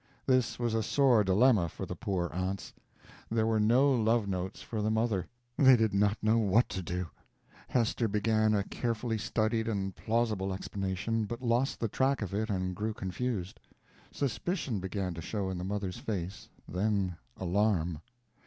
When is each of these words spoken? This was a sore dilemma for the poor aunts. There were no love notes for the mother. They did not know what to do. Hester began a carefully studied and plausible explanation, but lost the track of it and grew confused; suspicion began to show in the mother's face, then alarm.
This 0.25 0.57
was 0.57 0.73
a 0.73 0.81
sore 0.81 1.23
dilemma 1.23 1.69
for 1.69 1.85
the 1.85 1.95
poor 1.95 2.31
aunts. 2.33 2.73
There 3.29 3.45
were 3.45 3.59
no 3.59 3.93
love 3.93 4.27
notes 4.27 4.59
for 4.63 4.81
the 4.81 4.89
mother. 4.89 5.27
They 5.57 5.75
did 5.75 5.93
not 5.93 6.17
know 6.23 6.39
what 6.39 6.69
to 6.69 6.81
do. 6.81 7.11
Hester 7.67 8.07
began 8.07 8.55
a 8.55 8.63
carefully 8.63 9.19
studied 9.19 9.67
and 9.67 9.95
plausible 9.95 10.55
explanation, 10.55 11.25
but 11.25 11.43
lost 11.43 11.79
the 11.79 11.87
track 11.87 12.23
of 12.23 12.33
it 12.33 12.49
and 12.49 12.75
grew 12.75 12.95
confused; 12.95 13.59
suspicion 14.11 14.79
began 14.79 15.13
to 15.13 15.21
show 15.21 15.51
in 15.51 15.59
the 15.59 15.63
mother's 15.63 15.99
face, 15.99 16.49
then 16.67 17.17
alarm. 17.37 18.01